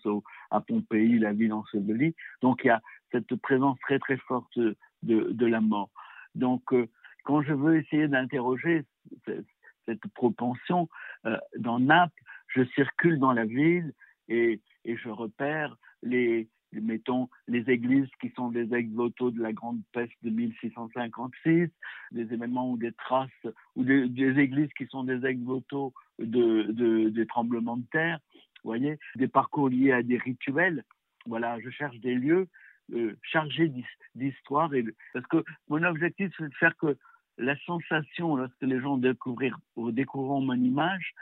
[0.50, 2.14] à Pompéi, la ville ensevelie.
[2.40, 2.80] Donc il y a
[3.10, 4.58] cette présence très très forte
[5.02, 5.90] de, la mort.
[6.34, 6.86] Donc euh,
[7.24, 8.84] quand je veux essayer d'interroger
[9.86, 10.88] cette propension
[11.58, 13.92] dans Naples, je circule dans la ville
[14.28, 20.12] et je repère les, mettons, les églises qui sont des ex-voto de la grande peste
[20.22, 21.68] de 1656,
[22.12, 23.30] des événements ou des traces,
[23.76, 28.18] ou des, églises qui sont des ex-voto de, des tremblements de terre,
[28.64, 30.84] voyez, des parcours liés à des rituels.
[31.26, 32.48] Voilà, je cherche des lieux
[32.92, 33.72] euh, chargés
[34.14, 34.70] d'histoire,
[35.12, 36.96] parce que mon objectif, c'est de faire que
[37.38, 41.14] la sensation, lorsque les gens découvrir, découvriront mon image,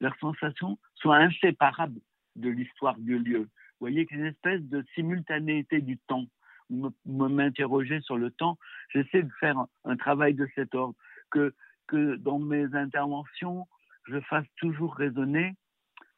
[0.00, 2.00] leur sensation soit inséparable
[2.36, 3.48] de l'histoire du lieu.
[3.80, 6.26] Vous voyez qu'une espèce de simultanéité du temps.
[6.68, 8.58] Vous m'interrogez sur le temps,
[8.90, 10.94] j'essaie de faire un, travail de cet ordre,
[11.30, 11.54] que,
[11.88, 13.66] que dans mes interventions,
[14.04, 15.56] je fasse toujours résonner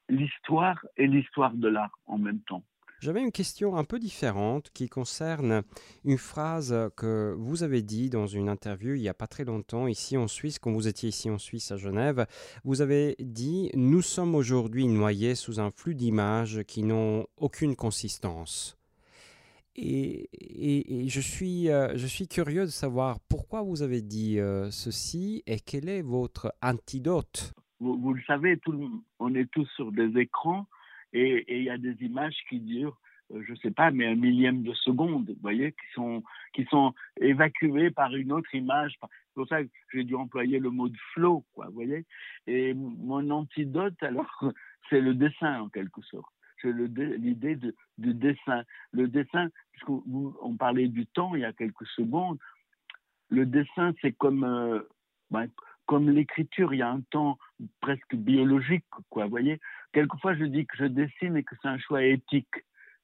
[0.09, 2.65] l'histoire et l'histoire de l'art en même temps.
[3.03, 5.65] J'avais une question un peu différente qui concerne
[6.05, 9.89] une phrase que vous avez dit dans une interview il n'y a pas très longtemps
[9.89, 12.25] ici en Suisse, quand vous étiez ici en Suisse à Genève.
[12.63, 18.79] Vous avez dit Nous sommes aujourd'hui noyés sous un flux d'images qui n'ont aucune consistance.
[19.75, 24.71] Et, et, je, suis, euh, je suis curieux de savoir pourquoi vous avez dit euh,
[24.71, 27.53] ceci et quel est votre antidote.
[27.81, 28.61] Vous, le savez,
[29.19, 30.69] on est tous sur des écrans
[31.13, 32.99] et il y a des images qui durent,
[33.33, 36.23] euh, je ne sais pas, mais un millième de seconde, vous voyez, qui sont,
[36.53, 38.95] qui sont évacuées par une autre image.
[39.01, 42.05] C'est pour ça que j'ai dû employer le mot de flow, quoi, vous voyez.
[42.47, 44.31] Et mon antidote, alors,
[44.91, 46.33] c'est le dessin, en quelque sorte.
[46.61, 48.63] C'est l'idée de, du dessin.
[48.93, 52.39] Le dessin, puisqu'on parlait du temps il y a quelques secondes,
[53.31, 54.81] le dessin, c'est comme, euh,
[55.31, 55.49] ben,
[55.87, 57.39] comme l'écriture, il y a un temps
[57.81, 59.59] presque biologique, quoi, vous voyez
[59.93, 62.55] quelquefois je dis que je dessine et que c'est un choix éthique.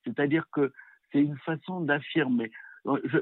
[0.05, 0.73] C'est-à-dire que
[1.13, 2.51] c'est une façon d'affirmer.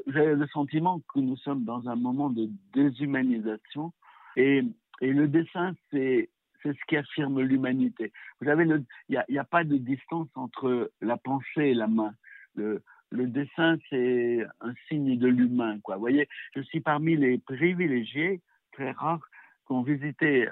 [0.06, 3.92] J'ai le sentiment que nous sommes dans un moment de déshumanisation
[4.36, 4.62] et,
[5.00, 6.30] le dessin, c'est
[6.64, 8.12] ce qui affirme l'humanité.
[8.40, 12.14] Vous savez, il n'y a, pas de distance entre la pensée et la main.
[12.54, 15.78] Le, le dessin, c'est un signe de l'humain.
[15.86, 18.40] Vous voyez, je suis parmi les privilégiés,
[18.72, 19.28] très rares,
[19.66, 20.48] qui ont visité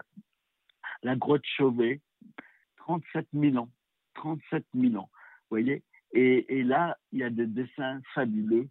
[1.02, 2.00] la grotte Chauvet,
[2.84, 3.68] 37 000 ans.
[4.14, 5.08] 37 000 ans.
[5.10, 5.82] Vous voyez
[6.16, 8.68] et, là, il y a des dessins fabuleux.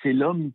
[0.00, 0.52] C'est l'homme,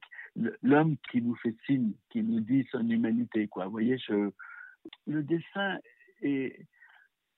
[0.63, 3.49] l'homme qui nous fait signe, qui nous dit son humanité.
[3.49, 3.65] Quoi.
[3.65, 5.79] Vous voyez, le dessin
[6.21, 6.65] est.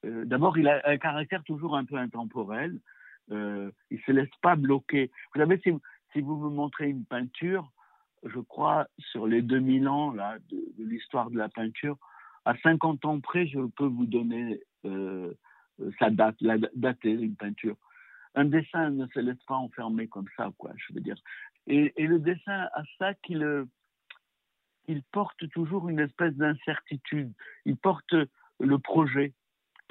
[0.05, 2.79] Euh, d'abord, il a un caractère toujours un peu intemporel.
[3.31, 5.11] Euh, il ne se laisse pas bloquer.
[5.33, 7.71] Vous savez, si, vous me montrez une peinture,
[8.23, 11.97] je crois, sur les 2000 ans là, de, l'histoire de la peinture,
[12.45, 17.77] à 50 ans près, je peux vous donner sa date, la dater une peinture.
[18.35, 21.17] Un dessin ne se laisse pas enfermer comme ça, quoi, je veux dire.
[21.67, 23.65] Et, le dessin a ça qu'il
[24.87, 27.31] il porte toujours une espèce d'incertitude.
[27.65, 28.15] Il porte
[28.59, 29.33] le projet.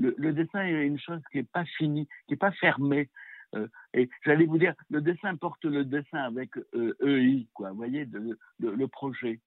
[0.01, 3.09] Le, dessin est une chose qui n'est pas finie, qui n'est pas fermée.
[3.55, 7.77] Euh, et j'allais vous dire, le dessin porte le dessin avec euh, EI, quoi, vous
[7.77, 8.09] voyez,
[8.59, 9.41] le projet.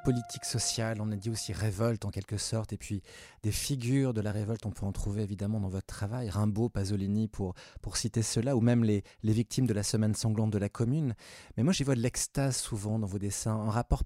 [0.00, 3.02] Politique sociale, on a dit aussi révolte en quelque sorte, et puis
[3.42, 7.28] des figures de la révolte, on peut en trouver évidemment dans votre travail, Rimbaud, Pasolini
[7.28, 10.68] pour, pour citer cela, ou même les, les victimes de la semaine sanglante de la
[10.68, 11.14] commune.
[11.56, 14.02] Mais moi j'y vois de l'extase souvent dans vos dessins, un rapport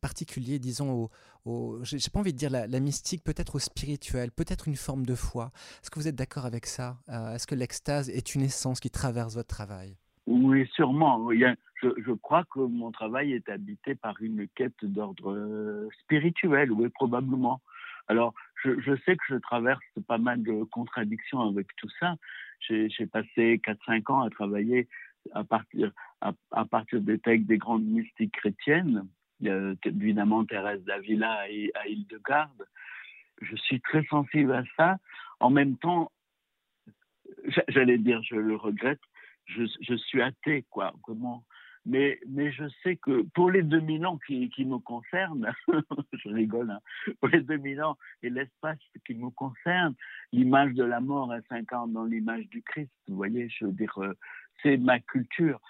[0.00, 1.10] particulier, disons,
[1.44, 5.14] au, j'ai pas envie de dire la, mystique, peut-être au spirituel, peut-être une forme de
[5.14, 5.52] foi.
[5.82, 6.98] Est-ce que vous êtes d'accord avec ça?
[7.08, 9.96] Euh, Est-ce que l'extase est une essence qui traverse votre travail?
[10.66, 11.30] Sûrement.
[11.82, 17.60] Je, crois que mon travail est habité par une quête d'ordre euh, spirituel, oui, probablement.
[18.08, 22.16] Alors, je, sais que je traverse pas mal de contradictions avec tout ça.
[22.60, 24.88] J'ai passé 4-5 ans à travailler
[25.32, 29.06] à partir, à, partir des textes des grandes mystiques chrétiennes,
[29.40, 32.66] évidemment Thérèse d'Avila et à Île-de-Garde.
[33.42, 34.96] Je suis très sensible à ça.
[35.38, 36.10] En même temps,
[37.68, 39.00] j'allais dire, je le regrette,
[39.56, 40.94] je, suis athée, quoi.
[41.02, 41.44] Comment
[41.86, 45.50] mais, je sais que pour les 2000 ans qui, me concernent,
[46.12, 46.80] je rigole, hein,
[47.20, 49.94] pour les 2000 ans et l'espace qui me concerne,
[50.32, 52.90] l'image de la mort est 50 dans l'image du Christ.
[53.08, 54.14] Vous voyez, je veux dire, euh,
[54.62, 55.60] c'est ma culture.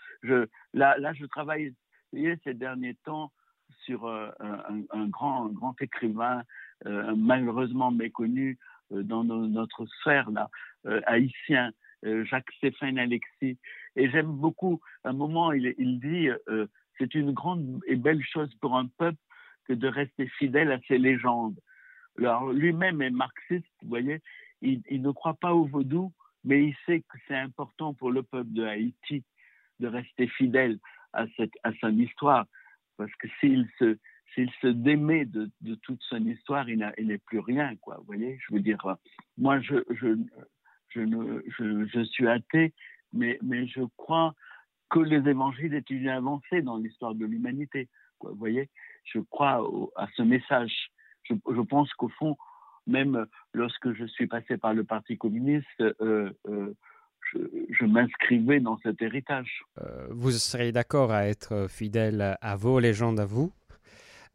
[0.74, 1.74] Là, je travaille
[2.12, 3.30] ces derniers temps
[3.84, 4.30] sur euh,
[4.90, 6.42] un, grand, grand écrivain
[6.86, 8.58] euh, malheureusement méconnu
[8.90, 10.50] dans notre sphère là,
[11.06, 11.70] haïtien,
[12.02, 13.58] Jacques-Stéphane Alexis.
[13.96, 16.28] Et j'aime beaucoup, un moment, il, dit,
[16.98, 19.18] c'est une grande et belle chose pour un peuple
[19.66, 21.58] que de rester fidèle à ses légendes.
[22.18, 24.20] Alors lui-même est marxiste, vous voyez,
[24.62, 26.12] il, ne croit pas au vaudou,
[26.44, 29.24] mais il sait que c'est important pour le peuple de Haïti
[29.78, 30.78] de rester fidèle
[31.12, 32.46] à, cette, à son histoire.
[32.96, 33.96] Parce que s'il se,
[34.34, 35.50] s'il se démet de,
[35.82, 37.96] toute son histoire, il n'est plus rien, quoi.
[37.98, 38.78] Vous voyez, je veux dire,
[39.38, 39.76] moi, je,
[40.94, 42.72] je, suis athée,
[43.12, 44.34] mais, je crois
[44.90, 47.88] que les évangiles est une avancée dans l'histoire de l'humanité.
[48.20, 48.68] Vous voyez,
[49.04, 50.90] je crois à ce message.
[51.24, 52.36] Je, je pense qu'au fond,
[52.86, 56.74] même lorsque je suis passé par le Parti communiste, euh, euh,
[57.32, 59.62] je, m'inscrivais dans cet héritage.
[59.80, 63.52] Euh, vous serez d'accord à être fidèle à vos légendes, à vous?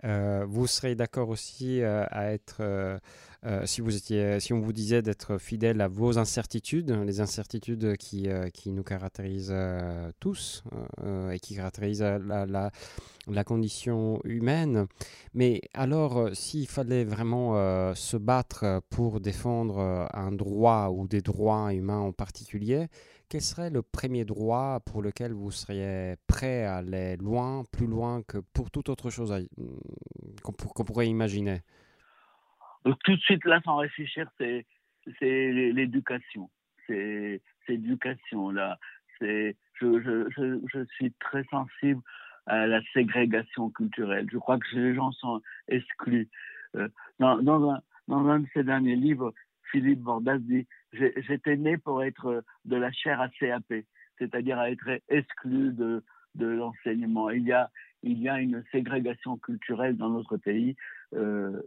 [0.03, 2.99] Vous serez d'accord aussi à être
[3.45, 7.95] euh, si, vous étiez, si on vous disait d'être fidèle à vos incertitudes, les incertitudes
[7.97, 10.63] qui, euh, qui nous caractérisent euh, tous
[11.31, 12.71] et qui caractérisent la, la,
[13.27, 14.87] la, condition humaine,
[15.33, 17.53] mais alors s'il fallait vraiment
[17.93, 22.87] se battre pour défendre un droit ou des droits humains en particulier,
[23.29, 28.23] quel serait le premier droit pour lequel vous seriez prêt à aller loin, plus loin
[28.23, 29.33] que pour toute autre chose
[30.43, 31.61] qu'on pourrait imaginer?
[33.03, 34.65] Tout de suite, là, sans réfléchir, c'est
[35.19, 36.49] l'éducation.
[36.87, 38.77] C'est l'éducation, là.
[39.21, 42.01] Je, je, je, je, suis très sensible
[42.45, 44.27] à la ségrégation culturelle.
[44.31, 46.29] Je crois que les gens sont exclus.
[46.75, 49.33] Euh, dans, dans, un, dans un de ses derniers livres,
[49.71, 53.73] Philippe Bordas dit J'étais né pour être de la chair à CAP,
[54.17, 56.03] c'est-à-dire à être exclu de,
[56.35, 57.29] de l'enseignement.
[57.29, 57.69] Il y a
[58.03, 60.75] il y a une ségrégation culturelle dans notre pays
[61.15, 61.61] euh,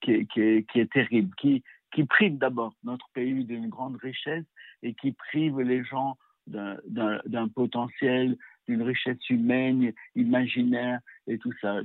[0.00, 1.62] qui, est, terrible, qui,
[2.08, 4.44] prive d'abord notre pays d'une grande richesse
[4.82, 8.36] et qui prive les gens d'un potentiel,
[8.68, 11.80] d'une richesse humaine, imaginaire et tout ça.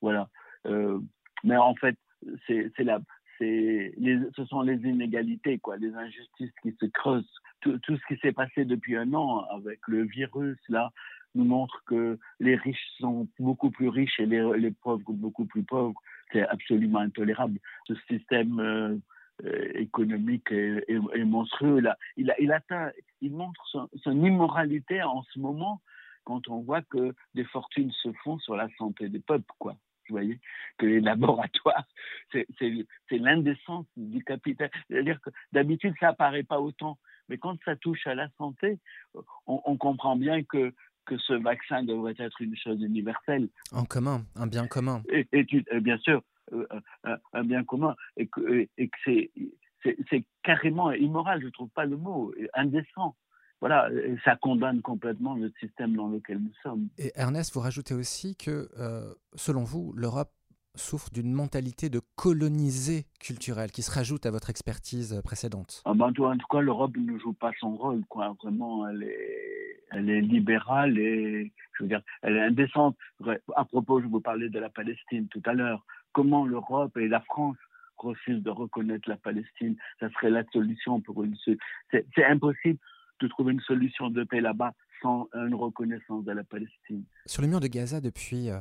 [0.00, 0.28] Voilà.
[0.66, 0.98] Euh,
[1.44, 1.96] mais en fait,
[2.48, 7.40] ce sont les inégalités, quoi, les injustices qui se creusent.
[7.60, 10.92] Tout ce qui s'est passé depuis un an avec le virus, là,
[11.34, 15.62] nous montre que les riches sont beaucoup plus riches et les, les pauvres beaucoup plus
[15.62, 16.00] pauvres.
[16.32, 17.58] C'est absolument intolérable.
[17.86, 18.96] Ce système euh,
[19.44, 21.80] euh, économique est, monstrueux.
[21.80, 21.96] Là.
[22.16, 23.88] Il, il, atteint, il montre son,
[24.24, 25.80] immoralité en ce moment
[26.24, 29.76] quand on voit que des fortunes se font sur la santé des peuples, quoi.
[30.08, 30.40] Vous voyez
[30.78, 31.84] que les laboratoires,
[32.32, 34.70] c'est l'indécence du capital.
[34.88, 36.98] C'est-à-dire que d'habitude, ça apparaît pas autant.
[37.28, 38.78] Mais quand ça touche à la santé,
[39.46, 40.72] on comprend bien que
[41.08, 43.48] que ce vaccin devrait être une chose universelle.
[43.72, 45.02] En commun, un bien commun.
[45.10, 45.46] Et,
[45.80, 46.66] bien sûr, euh,
[47.32, 47.96] un, bien commun.
[48.16, 48.96] Et que, et que
[50.10, 53.16] c'est carrément immoral, je ne trouve pas le mot, indécent.
[53.60, 53.88] Voilà,
[54.24, 56.88] ça condamne complètement le système dans lequel nous sommes.
[56.96, 60.30] Et Ernest, vous rajoutez aussi que, euh, selon vous, l'Europe
[60.74, 65.82] souffre d'une mentalité de coloniser culturelle qui se rajoute à votre expertise précédente.
[65.84, 68.04] Ah ben, en tout cas, l'Europe ne joue pas son rôle.
[68.08, 68.34] Quoi.
[68.42, 72.96] Vraiment, elle est, elle est libérale et je veux dire, elle est indécente.
[73.56, 75.84] À propos, je vous parlais de la Palestine tout à l'heure.
[76.12, 77.56] Comment l'Europe et la France
[77.96, 79.76] refusent de reconnaître la Palestine?
[80.00, 81.36] Ça serait la solution pour une.
[81.44, 82.78] C'est impossible
[83.20, 87.04] de trouver une solution de paix là-bas sans une reconnaissance de la Palestine.
[87.26, 88.58] Sur le mur de Gaza, depuis euh,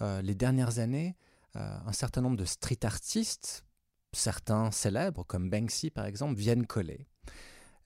[0.00, 1.25] euh, les dernières années, euh,
[1.56, 3.66] un certain nombre de street artistes,
[4.12, 7.06] certains célèbres comme Banksy par exemple, viennent coller.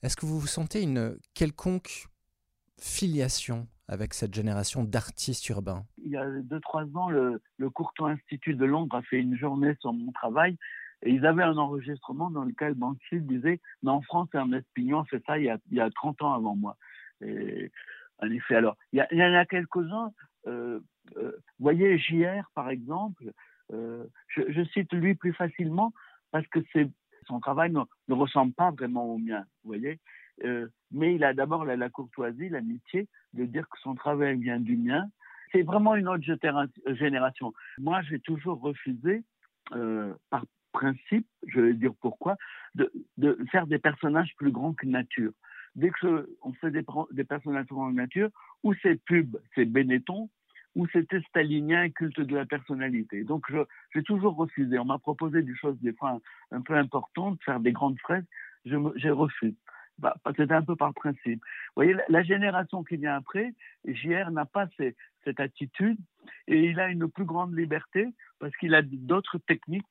[0.03, 2.07] Est-ce que vous vous sentez une quelconque
[2.79, 5.85] filiation avec cette génération d'artistes urbains?
[6.03, 9.37] Il y a deux, trois ans, le, le Courtois Institut de Londres a fait une
[9.37, 10.57] journée sur mon travail
[11.03, 15.23] et ils avaient un enregistrement dans lequel Banksy disait Mais en France, Ernest Pignon fait
[15.25, 16.77] ça il y a, il y a 30 ans avant moi.
[18.21, 20.11] En effet, alors, il y, en a quelques-uns.
[20.47, 20.79] Euh,
[21.17, 23.31] euh, voyez, JR, par exemple, euh,
[23.71, 25.93] je, je, cite lui plus facilement
[26.31, 26.59] parce que
[27.27, 29.99] son travail ne, ressemble pas vraiment au mien, vous voyez.
[30.43, 34.77] Euh, mais il a d'abord la, courtoisie, l'amitié de dire que son travail vient du
[34.77, 35.07] mien.
[35.51, 36.23] C'est vraiment une autre
[36.93, 37.53] génération.
[37.77, 39.23] Moi, j'ai toujours refusé,
[39.73, 42.37] euh, par principe, je vais dire pourquoi,
[42.75, 42.91] de,
[43.51, 45.31] faire des personnages plus grands que nature.
[45.75, 48.29] Dès que on fait des, des personnages plus grands que nature,
[48.63, 50.29] ou c'est pub, c'est Benetton,
[50.75, 53.23] ou c'était stalinien, culte de la personnalité.
[53.23, 53.45] Donc
[53.93, 54.79] j'ai toujours refusé.
[54.79, 56.19] On m'a proposé des choses des fois
[56.51, 58.25] un, peu importantes, faire des grandes fraises,
[58.65, 59.55] j'ai refusé.
[59.97, 61.41] bah, c'était un peu par principe.
[61.43, 63.53] Vous voyez, la, génération qui vient après,
[63.85, 65.97] JR n'a pas cette attitude
[66.47, 68.07] et il a une plus grande liberté
[68.39, 69.85] parce qu'il a d'autres techniques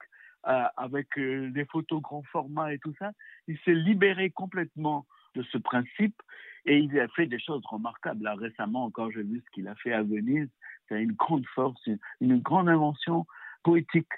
[0.46, 3.12] euh, avec euh, des photos grand format et tout ça.
[3.46, 6.20] Il s'est libéré complètement de ce principe
[6.66, 8.29] et il a fait des choses remarquables.
[8.29, 10.49] Récemment, encore, j'ai vu ce qu'il a fait à Venise.
[10.88, 11.81] C'est une grande force,
[12.20, 13.27] une, grande invention
[13.62, 14.09] poétique,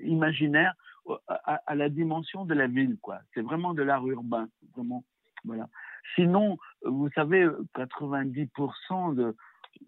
[0.00, 0.74] imaginaire
[1.28, 2.96] à, la dimension de la ville.
[3.34, 5.04] C'est vraiment de l'art urbain, vraiment.
[5.44, 5.68] Voilà.
[6.14, 9.14] Sinon, vous savez, 90%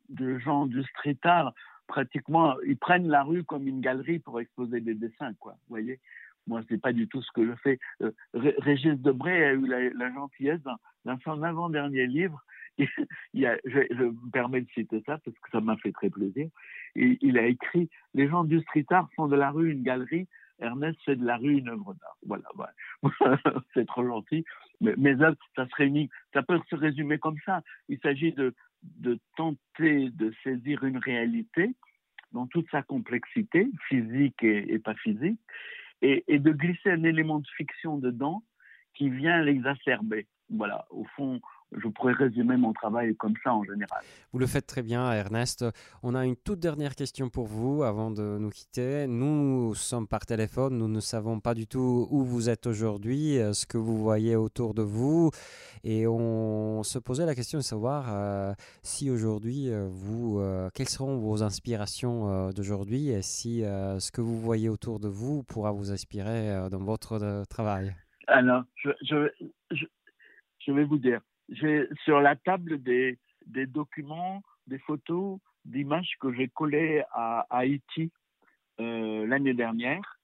[0.08, 1.54] de, gens du street art,
[1.86, 5.32] pratiquement, ils prennent la rue comme une galerie pour exposer des dessins.
[5.44, 6.00] Vous voyez?
[6.46, 7.78] Moi, c'est pas du tout ce que je fais.
[8.02, 10.60] Euh, Régis Debray a eu la, gentillesse
[11.04, 12.42] dans, son avant-dernier livre.
[12.78, 16.48] Je, me permets de citer ça parce que ça m'a fait très plaisir.
[16.96, 20.26] Il a écrit Les gens du street art font de la rue une galerie
[20.60, 22.16] Ernest fait de la rue une œuvre d'art.
[22.22, 22.44] Voilà,
[23.74, 24.44] c'est trop gentil.
[24.80, 27.62] Mais mes œuvres, ça se réunit, ça peut se résumer comme ça.
[27.88, 31.74] Il s'agit de tenter de saisir une réalité
[32.34, 35.40] dans toute sa complexité, physique et, pas physique,
[36.04, 38.42] et, de glisser un élément de fiction dedans
[38.94, 40.26] qui vient l'exacerber.
[40.50, 41.40] Voilà, au fond,
[41.82, 44.02] je pourrais résumer mon travail comme ça en général.
[44.32, 45.64] Vous le faites très bien, Ernest.
[46.02, 49.06] On a une toute dernière question pour vous avant de nous quitter.
[49.06, 53.52] Nous sommes par téléphone, nous ne savons pas du tout où vous êtes aujourd'hui, euh,
[53.52, 55.30] ce que vous voyez autour de vous,
[55.82, 60.40] et on se posait la question de savoir euh, si aujourd'hui euh, vous,
[60.74, 65.72] quelles seront vos inspirations d'aujourd'hui, et si ce que vous voyez autour de vous pourra
[65.72, 67.94] vous inspirer dans votre travail.
[68.26, 69.86] Alors, je, je,
[70.66, 76.48] je vais vous dire, j'ai sur la table des, documents, des photos, d'images que j'ai
[76.48, 78.10] collées à, Haïti
[78.80, 80.18] euh, l'année dernière.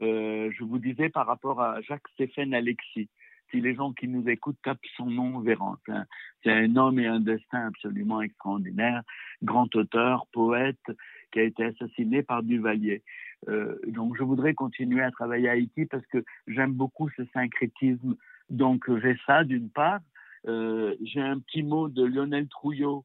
[0.00, 3.08] Euh, je vous disais par rapport à Jacques-Stéphane Alexis.
[3.50, 5.76] Si les gens qui nous écoutent tapent son nom, verront.
[6.44, 9.02] C'est un, homme et un destin absolument extraordinaire,
[9.42, 10.76] grand auteur, poète,
[11.32, 13.02] qui a été assassiné par Duvalier.
[13.48, 18.16] Euh, donc je voudrais continuer à travailler à Haïti parce que j'aime beaucoup ce syncrétisme.
[18.50, 20.00] Donc j'ai ça d'une part,
[20.44, 23.04] j'ai un petit mot de Lionel Trouillot,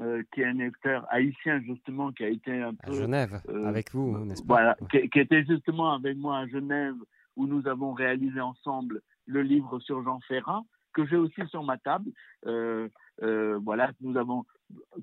[0.00, 2.90] euh, qui est un acteur haïtien justement, qui a été un peu...
[2.90, 4.54] À Genève, euh, avec vous, n'est-ce pas?
[4.54, 6.96] Voilà, qui, était justement avec moi à Genève,
[7.36, 11.78] où nous avons réalisé ensemble le livre sur Jean Ferrat, que j'ai aussi sur ma
[11.78, 12.10] table.
[12.42, 14.44] voilà, nous avons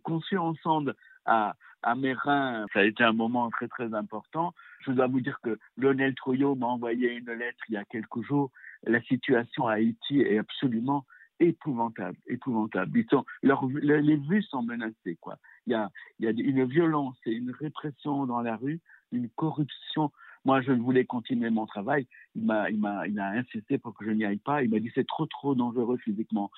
[0.03, 0.93] conçu ensemble
[1.25, 2.65] à, à Mérin.
[2.73, 4.53] Ça a été un moment très très important.
[4.85, 8.21] Je dois vous dire que Lionel Trouillot m'a envoyé une lettre il y a quelques
[8.23, 8.51] jours.
[8.83, 11.05] La situation à Haïti est absolument
[11.41, 12.99] épouvantable, épouvantable.
[12.99, 15.37] Ils sont, les vues sont menacées, quoi.
[15.65, 18.79] Il y a, il y a une violence et une répression dans la rue,
[19.11, 20.11] une corruption.
[20.45, 22.07] Moi, je voulais continuer mon travail.
[22.35, 24.63] Il m'a, il m'a, il a insisté pour que je n'y aille pas.
[24.63, 26.51] Il m'a dit c'est trop, trop dangereux physiquement.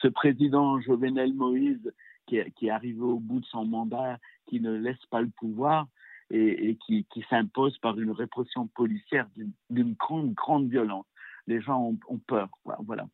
[0.00, 1.92] Ce président Jovenel Moïse,
[2.26, 5.86] qui est, arrivé au bout de son mandat, qui ne laisse pas le pouvoir,
[6.30, 9.28] et, qui s'impose par une répression policière
[9.68, 11.06] d'une grande, grande violence
[11.46, 12.48] les gens ont, peur.
[12.86, 13.06] Voilà.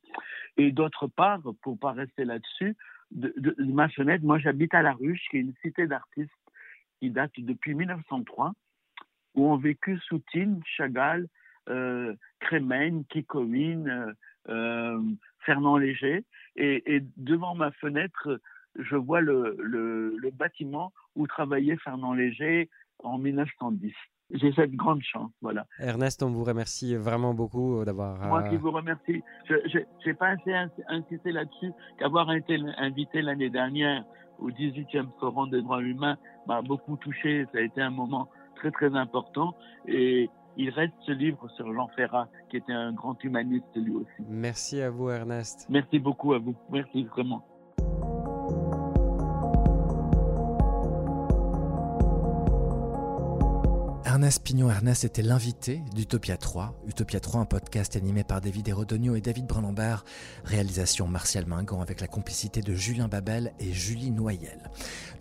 [0.57, 2.77] Et d'autre part, pour pas rester là-dessus,
[3.11, 6.31] de, ma fenêtre, moi j'habite à La Ruche, qui est une cité d'artistes
[7.01, 8.53] qui date depuis 1903,
[9.35, 11.27] où ont vécu Soutine, Chagall,
[11.69, 14.13] euh, Crémen, Kikowin, euh,
[14.49, 15.03] euh,
[15.41, 16.25] Fernand Léger.
[16.57, 18.41] Et, devant ma fenêtre,
[18.77, 23.95] je vois le bâtiment où travaillait Fernand Léger en 1910
[24.31, 25.31] j'ai cette grande chance.
[25.41, 25.67] Voilà.
[25.79, 28.21] Ernest, on vous remercie vraiment beaucoup d'avoir.
[28.27, 29.23] Moi qui euh, vous remercie.
[29.49, 30.53] Je n'ai pas assez
[30.89, 34.05] insisté là-dessus qu'avoir été invité l'année dernière
[34.39, 37.47] au 18e Forum des droits humains m'a beaucoup touché.
[37.53, 39.55] Ça a été un moment très très important.
[39.87, 44.29] Et il reste ce livre sur Jean Ferrat, qui était un grand humaniste lui aussi.
[44.29, 45.67] Merci à vous, Ernest.
[45.71, 46.57] Merci beaucoup à vous.
[46.71, 47.45] Merci vraiment.
[54.19, 56.75] Ernest Pignon-Ernest était l'invité d'Utopia 3.
[56.89, 60.05] Utopia 3, un podcast animé par David Hérodonio et David Brunambert.
[60.43, 64.71] Réalisation Martial Mingan avec la complicité de Julien Babel et Julie Noyel.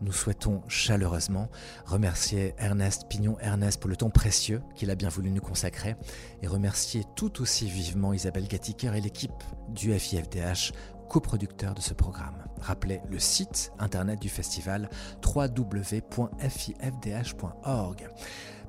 [0.01, 1.47] Nous souhaitons chaleureusement
[1.86, 5.95] remercier Ernest Pignon-Ernest pour le temps précieux qu'il a bien voulu nous consacrer
[6.41, 10.71] et remercier tout aussi vivement Isabelle Gattiker et l'équipe du FIFDH
[11.07, 12.43] coproducteur de ce programme.
[12.59, 14.89] Rappelez le site internet du festival
[15.24, 16.07] www.fifdh.org.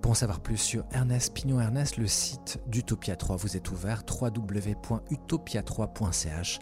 [0.00, 4.04] Pour en savoir plus sur Ernest Pignon Ernest, le site d'Utopia 3 vous est ouvert
[4.08, 6.60] www.utopia3.ch.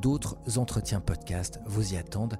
[0.00, 2.38] D'autres entretiens podcast vous y attendent.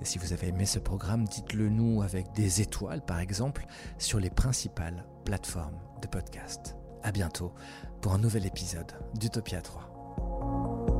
[0.00, 3.66] Et si vous avez aimé ce programme, dites-le nous avec des étoiles par exemple
[3.98, 6.76] sur les principales plateformes de podcast.
[7.02, 7.52] À bientôt
[8.00, 10.95] pour un nouvel épisode d'Utopia 3.